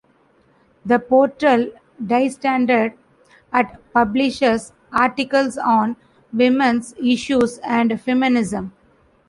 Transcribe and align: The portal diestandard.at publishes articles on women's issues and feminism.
The 0.83 0.97
portal 0.97 1.67
diestandard.at 2.03 3.93
publishes 3.93 4.71
articles 4.91 5.59
on 5.59 5.95
women's 6.33 6.95
issues 6.97 7.59
and 7.59 8.01
feminism. 8.01 8.73